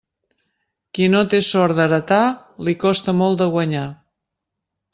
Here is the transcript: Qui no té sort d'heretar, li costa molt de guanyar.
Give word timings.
Qui 0.97 1.09
no 1.15 1.21
té 1.33 1.41
sort 1.47 1.77
d'heretar, 1.81 2.23
li 2.69 2.75
costa 2.85 3.15
molt 3.21 3.43
de 3.43 3.51
guanyar. 3.57 3.87